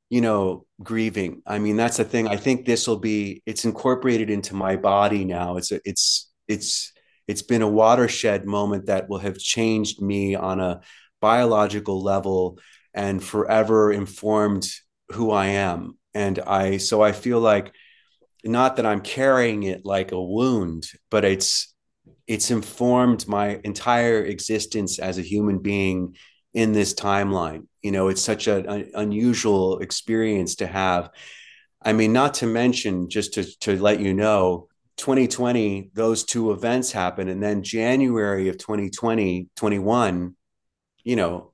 [0.10, 1.42] you know grieving.
[1.46, 2.28] I mean that's the thing.
[2.28, 5.58] I think this will be it's incorporated into my body now.
[5.58, 6.94] It's a, it's it's
[7.28, 10.82] it's been a watershed moment that will have changed me on a
[11.22, 12.60] biological level
[12.94, 14.68] and forever informed
[15.10, 15.98] who i am.
[16.14, 17.74] And i so i feel like
[18.44, 21.74] not that i'm carrying it like a wound but it's
[22.28, 26.16] it's informed my entire existence as a human being
[26.54, 27.68] in this timeline.
[27.82, 31.10] You know it's such an unusual experience to have.
[31.82, 36.92] I mean not to mention just to, to let you know 2020 those two events
[36.92, 40.36] happened and then january of 2020 21
[41.04, 41.53] you know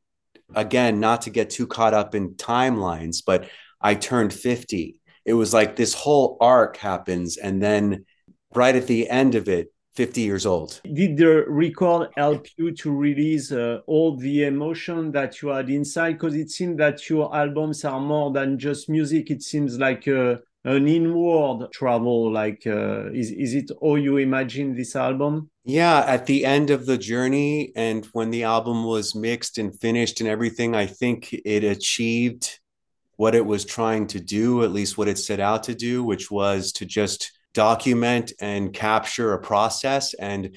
[0.56, 3.50] again not to get too caught up in timelines but
[3.82, 8.06] i turned 50 it was like this whole arc happens and then
[8.56, 10.80] right at the end of it 50 years old.
[10.94, 16.14] Did the record help you to release uh, all the emotion that you had inside?
[16.14, 19.30] Because it seems that your albums are more than just music.
[19.30, 20.38] It seems like uh,
[20.70, 22.32] an inward travel.
[22.32, 25.50] Like, uh, is, is it how you imagine this album?
[25.66, 30.20] Yeah, at the end of the journey and when the album was mixed and finished
[30.20, 32.60] and everything, I think it achieved
[33.18, 36.32] what it was trying to do, at least what it set out to do, which
[36.32, 40.56] was to just document and capture a process and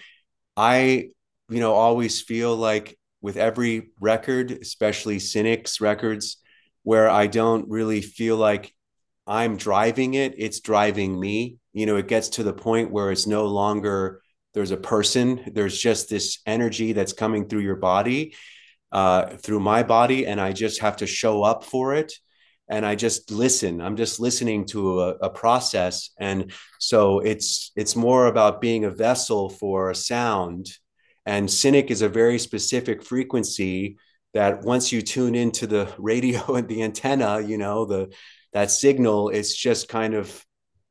[0.57, 1.09] i
[1.49, 6.37] you know always feel like with every record especially cynics records
[6.83, 8.75] where i don't really feel like
[9.27, 13.27] i'm driving it it's driving me you know it gets to the point where it's
[13.27, 14.21] no longer
[14.55, 18.35] there's a person there's just this energy that's coming through your body
[18.93, 22.13] uh, through my body and i just have to show up for it
[22.73, 23.83] and I just listen.
[23.83, 28.91] I'm just listening to a, a, process, and so it's it's more about being a
[28.91, 30.69] vessel for a sound.
[31.27, 33.99] And cynic is a very specific frequency
[34.33, 38.13] that once you tune into the radio and the antenna, you know the
[38.53, 39.29] that signal.
[39.31, 40.45] It's just kind of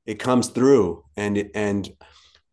[0.05, 1.89] it comes through, and and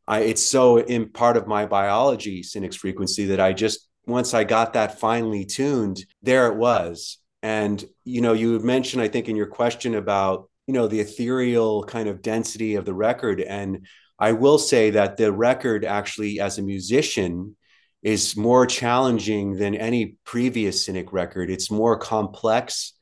[0.06, 4.44] I it's so in part of my biology, cynic's frequency that I just once I
[4.44, 9.36] got that finely tuned, there it was and, you know, you mentioned, I think, in
[9.36, 13.40] your question about, you know, the ethereal kind of density of the record.
[13.40, 13.86] And
[14.18, 17.56] I will say that the record actually, as a musician,
[18.02, 21.50] is more challenging than any previous Cynic record.
[21.50, 22.92] It's more complex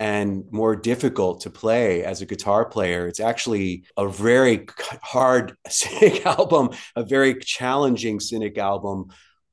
[0.00, 3.06] and more difficult to play as a guitar player.
[3.06, 4.66] It's actually a very
[5.02, 9.08] hard Cynic album, a very challenging Cynic album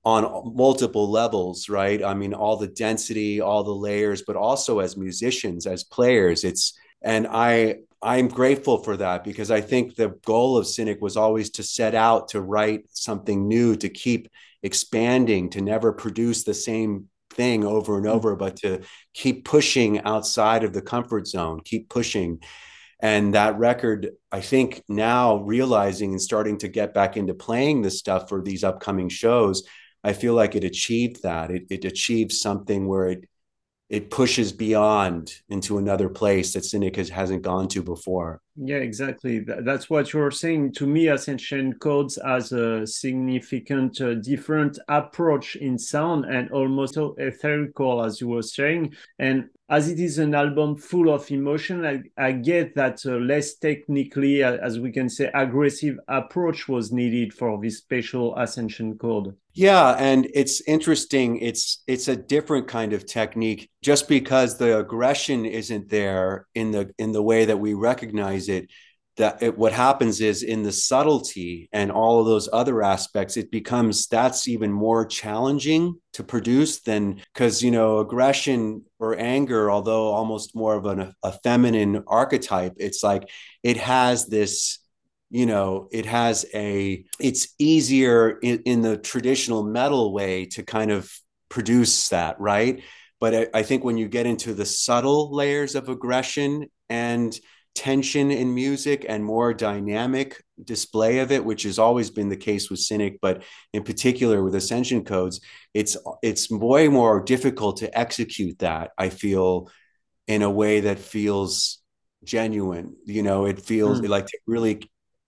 [0.05, 2.01] on multiple levels, right?
[2.01, 6.79] I mean, all the density, all the layers, but also as musicians, as players, it's
[7.01, 11.49] and I I'm grateful for that because I think the goal of Cynic was always
[11.51, 14.29] to set out to write something new, to keep
[14.63, 18.81] expanding, to never produce the same thing over and over, but to
[19.13, 22.41] keep pushing outside of the comfort zone, keep pushing.
[22.99, 27.99] And that record, I think now realizing and starting to get back into playing this
[27.99, 29.63] stuff for these upcoming shows,
[30.03, 31.51] I feel like it achieved that.
[31.51, 33.25] It, it achieved something where it
[33.89, 38.41] it pushes beyond into another place that Cynic has, hasn't gone to before.
[38.59, 39.39] Yeah, exactly.
[39.39, 40.73] That's what you're saying.
[40.73, 47.15] To me, Ascension Codes has a significant uh, different approach in sound and almost so
[47.19, 48.95] etherical, as you were saying.
[49.19, 53.55] And as it is an album full of emotion, I, I get that uh, less
[53.55, 59.35] technically, uh, as we can say, aggressive approach was needed for this special Ascension Code.
[59.53, 61.39] Yeah, and it's interesting.
[61.39, 63.71] It's it's a different kind of technique.
[63.81, 68.69] Just because the aggression isn't there in the in the way that we recognize it,
[69.17, 73.49] that it, what happens is in the subtlety and all of those other aspects it
[73.49, 80.09] becomes that's even more challenging to produce than because you know aggression or anger although
[80.09, 83.27] almost more of an, a feminine archetype it's like
[83.63, 84.79] it has this
[85.31, 90.91] you know it has a it's easier in, in the traditional metal way to kind
[90.91, 91.11] of
[91.49, 92.83] produce that right?
[93.19, 97.37] But I, I think when you get into the subtle layers of aggression and
[97.77, 102.71] tension in music and more dynamic display of it which has always been the case
[102.71, 105.41] with cynic but in particular with ascension codes
[105.75, 109.69] it's it's way more difficult to execute that i feel
[110.25, 111.77] in a way that feels
[112.23, 114.09] genuine you know it feels mm.
[114.09, 114.81] like to really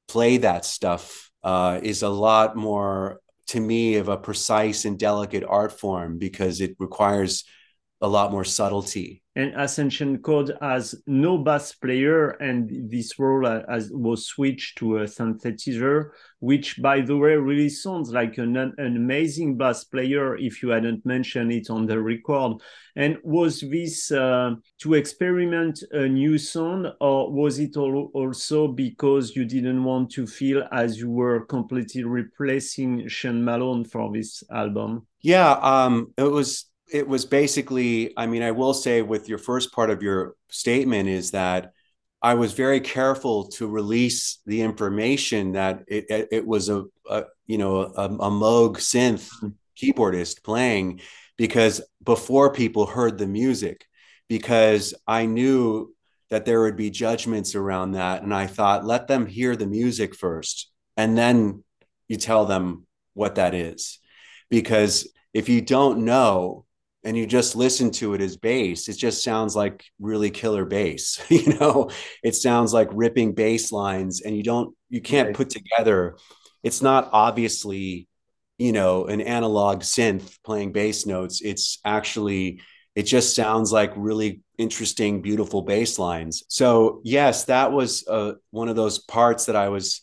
[0.07, 5.43] play that stuff uh, is a lot more to me of a precise and delicate
[5.47, 7.43] art form because it requires
[8.01, 13.89] a lot more subtlety and Ascension Code has no bass player, and this role has,
[13.89, 19.55] was switched to a synthesizer, which, by the way, really sounds like an, an amazing
[19.55, 22.57] bass player if you hadn't mentioned it on the record.
[22.97, 29.37] And was this uh, to experiment a new sound, or was it all, also because
[29.37, 35.07] you didn't want to feel as you were completely replacing Sean Malone for this album?
[35.21, 39.71] Yeah, um, it was it was basically, I mean, I will say with your first
[39.71, 41.71] part of your statement is that
[42.21, 47.23] I was very careful to release the information that it, it, it was a, a,
[47.47, 49.29] you know a, a Moog synth
[49.81, 50.99] keyboardist playing
[51.37, 53.85] because before people heard the music
[54.27, 55.95] because I knew
[56.29, 60.13] that there would be judgments around that and I thought let them hear the music
[60.13, 61.63] first and then
[62.09, 63.99] you tell them what that is.
[64.49, 66.65] Because if you don't know
[67.03, 71.19] and you just listen to it as bass, it just sounds like really killer bass.
[71.29, 71.89] you know,
[72.23, 75.35] it sounds like ripping bass lines, and you don't, you can't right.
[75.35, 76.17] put together.
[76.63, 78.07] It's not obviously,
[78.57, 81.41] you know, an analog synth playing bass notes.
[81.41, 82.61] It's actually,
[82.95, 86.43] it just sounds like really interesting, beautiful bass lines.
[86.49, 90.01] So yes, that was uh, one of those parts that I was,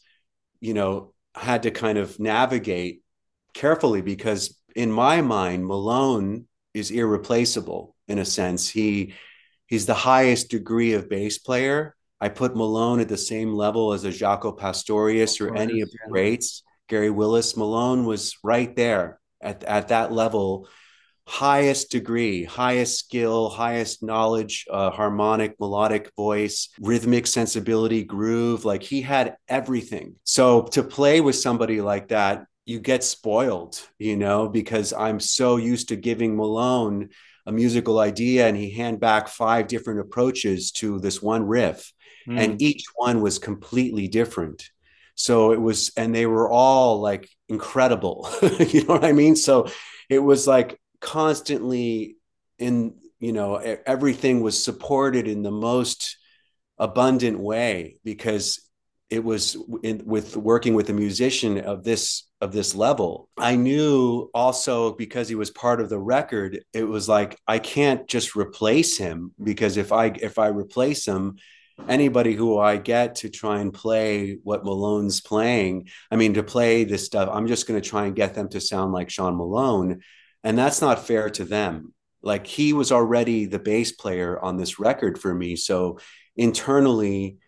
[0.60, 3.02] you know, had to kind of navigate
[3.52, 8.68] carefully because in my mind, Malone is irreplaceable in a sense.
[8.68, 9.14] He
[9.66, 11.96] he's the highest degree of bass player.
[12.20, 15.98] I put Malone at the same level as a Jaco Pastorius or any of the
[16.08, 16.62] greats.
[16.88, 20.68] Gary Willis Malone was right there at, at that level,
[21.26, 28.64] highest degree, highest skill, highest knowledge, uh, harmonic, melodic voice, rhythmic sensibility, groove.
[28.64, 30.14] Like he had everything.
[30.24, 35.56] So to play with somebody like that you get spoiled, you know, because I'm so
[35.56, 37.10] used to giving Malone
[37.46, 41.92] a musical idea and he hand back five different approaches to this one riff
[42.28, 42.38] mm.
[42.38, 44.68] and each one was completely different.
[45.14, 48.28] So it was and they were all like incredible.
[48.58, 49.36] you know what I mean?
[49.36, 49.68] So
[50.10, 52.16] it was like constantly
[52.58, 53.56] in you know
[53.86, 56.18] everything was supported in the most
[56.78, 58.60] abundant way because
[59.08, 63.28] it was in, with working with a musician of this of this level.
[63.36, 68.06] I knew also because he was part of the record it was like i can't
[68.08, 71.36] just replace him because if i if i replace him
[71.88, 76.84] anybody who i get to try and play what malone's playing i mean to play
[76.84, 80.00] this stuff i'm just going to try and get them to sound like sean malone
[80.46, 81.92] and that's not fair to them.
[82.22, 85.56] Like he was already the bass player on this record for me.
[85.56, 85.98] So
[86.36, 87.38] internally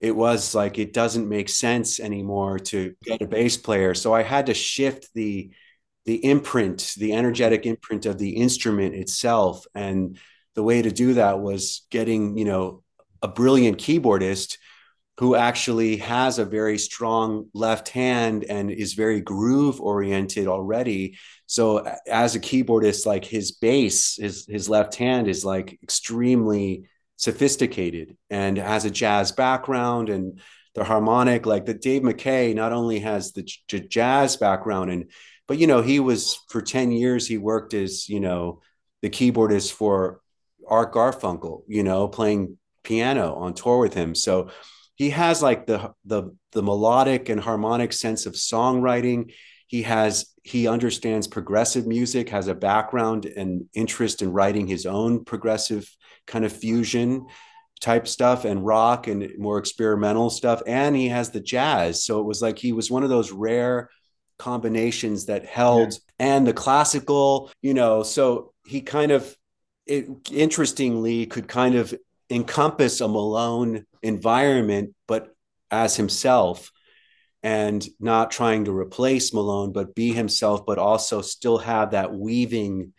[0.00, 3.94] it was like it doesn't make sense anymore to get a bass player.
[3.94, 5.50] So i had to shift the
[6.06, 9.66] the imprint the energetic imprint of the instrument itself.
[9.74, 10.18] And
[10.54, 12.82] the way to do that was getting you know
[13.22, 14.56] a brilliant keyboardist
[15.18, 21.18] who actually has a very strong left hand and is very groove oriented already.
[21.44, 26.86] So as a keyboardist like his bass his his left hand is like extremely
[27.20, 28.16] sophisticated.
[28.30, 30.40] And has a jazz background and
[30.74, 35.10] the harmonic like the Dave Mackay not only has the j- jazz background and
[35.48, 38.62] but you know he was for 10 years he worked as you know
[39.02, 40.20] the keyboardist for
[40.66, 44.14] Art Garfunkel you know playing piano on tour with him.
[44.14, 44.50] So
[44.94, 49.32] he has like the the the melodic and harmonic sense of songwriting.
[49.66, 55.24] He has he understands progressive music has a background and interest in writing his own
[55.24, 55.88] progressive
[56.30, 57.26] kind of fusion
[57.80, 62.24] type stuff and rock and more experimental stuff and he has the jazz so it
[62.24, 63.88] was like he was one of those rare
[64.38, 65.98] combinations that held yeah.
[66.18, 69.36] and the classical you know so he kind of
[69.86, 71.94] it, interestingly could kind of
[72.28, 75.34] encompass a malone environment but
[75.70, 76.70] as himself
[77.42, 82.92] and not trying to replace malone but be himself but also still have that weaving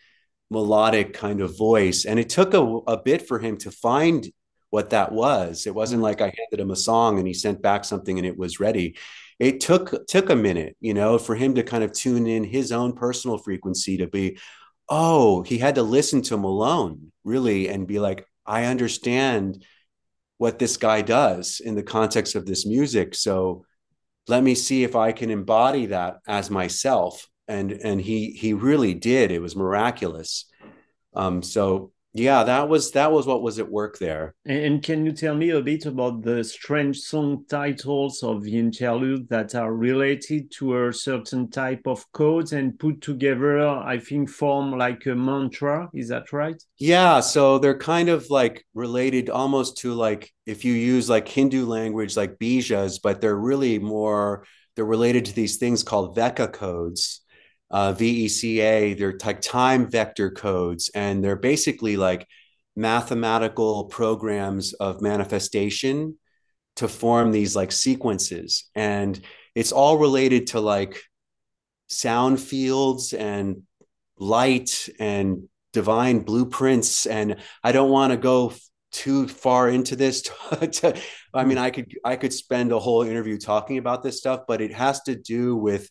[0.51, 4.29] melodic kind of voice and it took a, a bit for him to find
[4.69, 5.65] what that was.
[5.65, 6.03] It wasn't mm.
[6.03, 8.97] like I handed him a song and he sent back something and it was ready.
[9.39, 12.71] It took took a minute, you know, for him to kind of tune in his
[12.71, 14.37] own personal frequency to be,
[14.87, 19.65] oh, he had to listen to Malone really and be like, I understand
[20.37, 23.15] what this guy does in the context of this music.
[23.15, 23.65] So
[24.27, 27.27] let me see if I can embody that as myself.
[27.47, 29.31] And and he he really did.
[29.31, 30.45] It was miraculous.
[31.13, 35.13] Um, so yeah that was that was what was at work there and can you
[35.13, 40.51] tell me a bit about the strange song titles of the interlude that are related
[40.51, 45.89] to a certain type of codes and put together i think form like a mantra
[45.93, 50.73] is that right yeah so they're kind of like related almost to like if you
[50.73, 55.81] use like hindu language like bijas but they're really more they're related to these things
[55.81, 57.21] called veka codes
[57.71, 62.27] uh, VECA, they're like time vector codes, and they're basically like
[62.75, 66.17] mathematical programs of manifestation
[66.77, 68.69] to form these like sequences.
[68.75, 69.19] And
[69.55, 71.01] it's all related to like
[71.87, 73.63] sound fields and
[74.17, 75.43] light and
[75.73, 77.05] divine blueprints.
[77.05, 78.53] And I don't want to go
[78.91, 81.01] too far into this to, to,
[81.33, 84.59] i mean i could i could spend a whole interview talking about this stuff but
[84.59, 85.89] it has to do with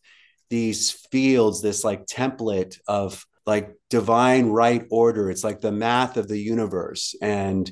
[0.51, 5.31] these fields, this like template of like divine right order.
[5.31, 7.15] It's like the math of the universe.
[7.23, 7.71] And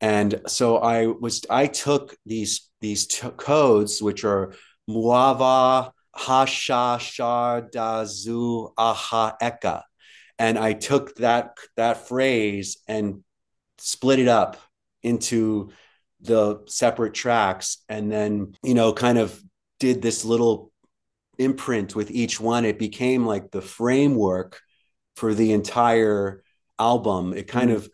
[0.00, 4.54] and so I was I took these these t- codes, which are
[4.88, 8.06] muava, hasha, shar, da,
[8.78, 9.82] aha, eka.
[10.38, 13.22] And I took that that phrase and
[13.78, 14.56] split it up
[15.02, 15.70] into
[16.22, 19.42] the separate tracks and then you know kind of
[19.78, 20.69] did this little
[21.40, 24.60] imprint with each one, it became like the framework
[25.16, 26.42] for the entire
[26.78, 27.32] album.
[27.32, 27.76] It kind mm.
[27.76, 27.88] of,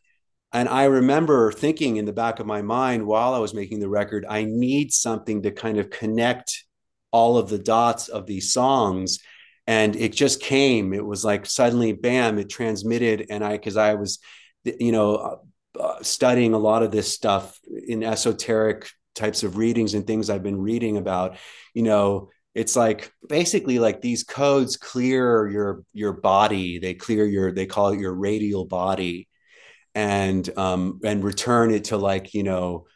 [0.53, 3.89] and I remember thinking in the back of my mind while I was making the
[3.89, 6.65] record, I need something to kind of connect
[7.11, 9.19] all of the dots of these songs.
[9.67, 10.93] And it just came.
[10.93, 13.27] It was like suddenly, bam, it transmitted.
[13.31, 14.19] And I, because I was,
[14.65, 15.41] you know,
[15.79, 20.43] uh, studying a lot of this stuff in esoteric types of readings and things I've
[20.43, 21.37] been reading about,
[21.75, 26.79] you know, it's like basically like these codes clear your your body.
[26.79, 29.29] They clear your they call it your radial body.
[29.95, 32.87] And um and return it to like you know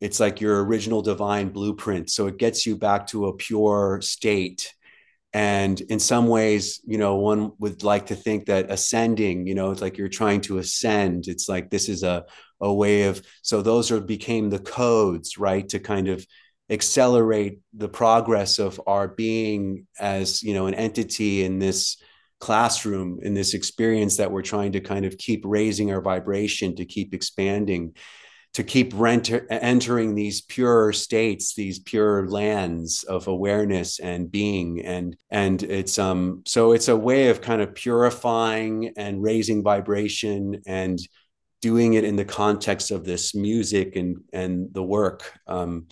[0.00, 2.08] it's like your original divine blueprint.
[2.08, 4.72] So it gets you back to a pure state.
[5.32, 9.72] And in some ways you know one would like to think that ascending you know
[9.72, 11.26] it's like you're trying to ascend.
[11.26, 12.26] It's like this is a
[12.60, 16.24] a way of so those are became the codes right to kind of
[16.70, 21.96] accelerate the progress of our being as you know an entity in this
[22.38, 26.84] classroom in this experience that we're trying to kind of keep raising our vibration to
[26.86, 27.94] keep expanding
[28.52, 34.84] to keep renter, entering these pure states these pure lands of awareness and being.
[34.84, 40.62] And and it's um so it's a way of kind of purifying and raising vibration
[40.66, 40.98] and
[41.60, 45.38] doing it in the context of this music and and the work.
[45.46, 45.86] Um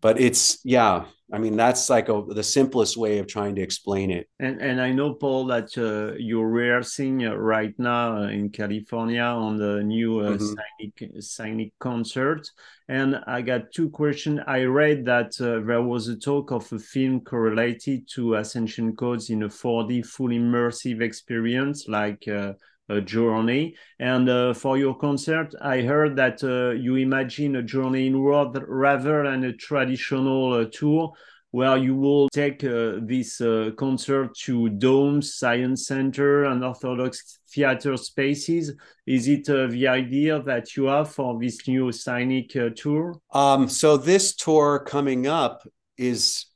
[0.00, 4.10] but it's yeah i mean that's like a, the simplest way of trying to explain
[4.10, 4.28] it.
[4.38, 9.22] And and i know paul that uh, you're rehearsing uh, right now uh, in california
[9.22, 11.62] on the new uh, mm-hmm.
[11.78, 12.48] concert.
[12.88, 14.40] And i got two questions.
[14.46, 19.30] I read that uh, there was a talk of a film correlated to ascension codes
[19.30, 22.54] in a 4d full immersive experience like uh,
[22.98, 23.76] journey.
[24.00, 29.22] And uh, for your concert, I heard that uh, you imagine a journey inward rather
[29.22, 31.12] than a traditional uh, tour
[31.52, 37.96] where you will take uh, this uh, concert to domes, science center, and Orthodox theater
[37.96, 38.72] spaces.
[39.06, 43.20] Is it uh, the idea that you have for this new Cynic tour?
[43.32, 45.66] Um, so this tour coming up
[45.96, 46.46] is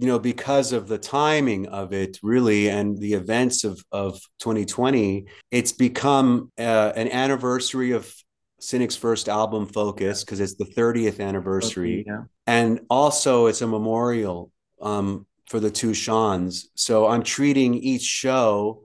[0.00, 5.26] you know because of the timing of it really and the events of of 2020
[5.50, 8.12] it's become uh, an anniversary of
[8.60, 12.00] Cynic's first album, Focus, because it's the 30th anniversary.
[12.00, 12.24] Okay, yeah.
[12.46, 16.68] And also, it's a memorial um, for the two Seans.
[16.74, 18.82] So I'm treating each show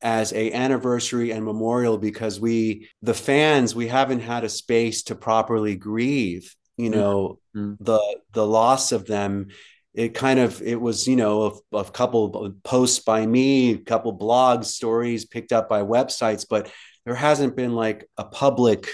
[0.00, 5.14] as a anniversary and memorial because we the fans we haven't had a space to
[5.14, 7.78] properly grieve you know Mm.
[7.80, 8.00] the
[8.32, 9.48] the loss of them
[9.96, 14.16] it kind of it was you know a, a couple posts by me a couple
[14.16, 16.70] blogs stories picked up by websites but
[17.04, 18.88] there hasn't been like a public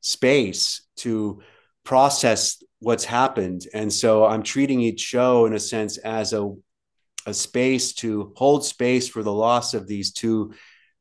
[0.00, 1.42] space to
[1.84, 3.66] process what's happened.
[3.72, 6.54] And so i'm treating each show in a sense as a
[7.26, 10.54] a space to hold space for the loss of these two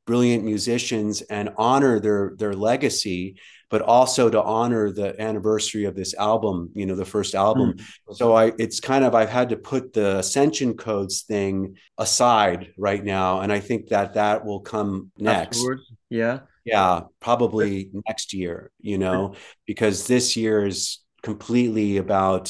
[0.07, 3.38] brilliant musicians and honor their their legacy
[3.70, 8.16] but also to honor the anniversary of this album you know the first album Mm.
[8.16, 13.03] so i it's kind of i've had to put the ascension codes thing aside right
[13.03, 16.39] now and i think that that will come next Afterwards, yeah.
[16.66, 19.34] yeah probably next year you know
[19.66, 22.45] because this year is completely about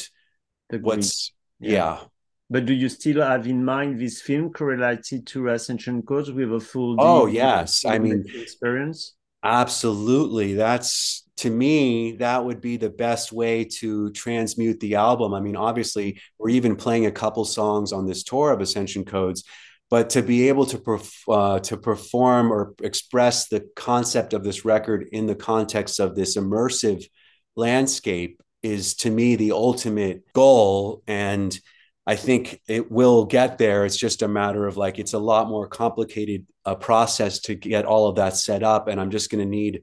[0.70, 1.72] The what's Yeah.
[1.78, 1.96] yeah
[2.54, 6.60] But do you still have in mind this film correlated to Ascension Codes with a
[6.60, 7.84] full Oh, yes.
[7.84, 9.00] I mean- experience?
[9.46, 10.54] Absolutely.
[10.54, 15.34] That's to me, that would be the best way to transmute the album.
[15.34, 19.44] I mean, obviously, we're even playing a couple songs on this tour of Ascension Codes,
[19.88, 24.64] but to be able to perf- uh, to perform or express the concept of this
[24.64, 27.04] record in the context of this immersive
[27.54, 31.56] landscape is to me the ultimate goal and
[32.06, 33.84] I think it will get there.
[33.84, 37.84] It's just a matter of like it's a lot more complicated uh, process to get
[37.84, 39.82] all of that set up, and I'm just going to need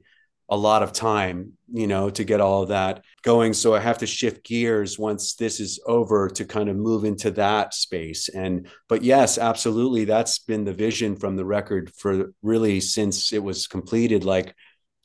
[0.50, 3.54] a lot of time, you know, to get all of that going.
[3.54, 7.30] So I have to shift gears once this is over to kind of move into
[7.32, 8.28] that space.
[8.28, 13.42] And but yes, absolutely, that's been the vision from the record for really since it
[13.42, 14.54] was completed, like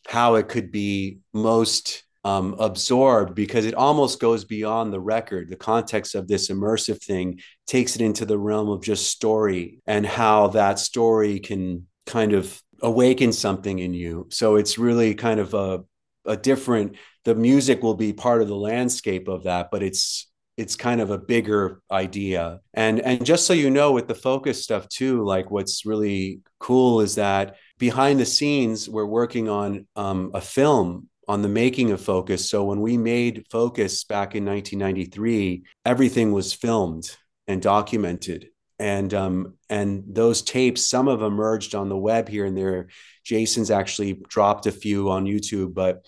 [0.07, 5.49] how it could be most um, absorbed because it almost goes beyond the record.
[5.49, 10.05] The context of this immersive thing takes it into the realm of just story and
[10.05, 14.27] how that story can kind of awaken something in you.
[14.31, 15.83] So it's really kind of a,
[16.25, 20.75] a different, the music will be part of the landscape of that, but it's, it's
[20.75, 22.59] kind of a bigger idea.
[22.73, 26.99] And, and just so you know, with the focus stuff too, like what's really cool
[26.99, 32.01] is that behind the scenes, we're working on um, a film on the making of
[32.01, 32.49] Focus.
[32.49, 37.15] So when we made Focus back in 1993, everything was filmed
[37.47, 38.49] and documented.
[38.79, 42.87] And um, and those tapes, some of them emerged on the web here and there.
[43.23, 46.03] Jason's actually dropped a few on YouTube, but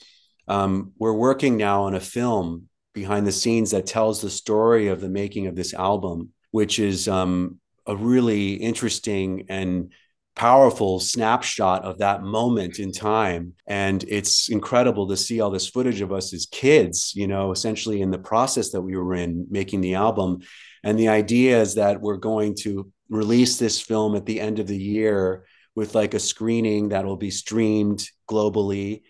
[0.48, 5.02] um, we're working now on a film behind the scenes that tells the story of
[5.02, 9.92] the making of this album, which is um, a really interesting and
[10.36, 13.54] powerful snapshot of that moment in time.
[13.68, 18.02] And it's incredible to see all this footage of us as kids you know essentially
[18.02, 20.40] in the process that we were in making the album.
[20.84, 24.68] And the idea is that we're going to release this film at the end of
[24.68, 29.04] the year with like a screening that will be streamed globally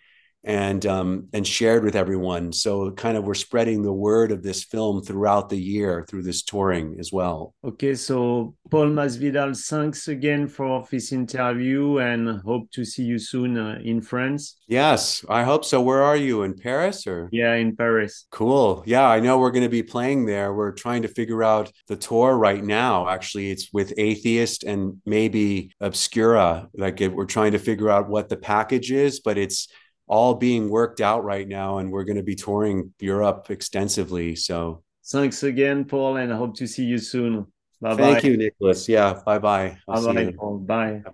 [0.43, 2.51] and um, and shared with everyone.
[2.51, 6.43] So kind of we're spreading the word of this film throughout the year through this
[6.43, 7.53] touring as well.
[7.63, 13.57] Okay, so Paul Masvidal, thanks again for this interview and hope to see you soon
[13.57, 14.57] uh, in France.
[14.67, 15.81] Yes, I hope so.
[15.81, 17.29] Where are you in Paris or?
[17.31, 18.25] Yeah, in Paris.
[18.31, 18.83] Cool.
[18.85, 20.53] Yeah, I know we're going to be playing there.
[20.53, 23.09] We're trying to figure out the tour right now.
[23.09, 26.69] Actually, it's with Atheist and maybe Obscura.
[26.73, 29.67] Like it, we're trying to figure out what the package is, but it's
[30.11, 34.35] all being worked out right now and we're going to be touring Europe extensively.
[34.35, 37.47] So Thanks again, Paul, and I hope to see you soon.
[37.79, 38.27] Bye thank bye.
[38.27, 38.87] you, Nicholas.
[38.87, 39.77] Yeah, bye bye.
[39.87, 40.59] Bye bye, Paul.
[40.59, 41.01] Bye.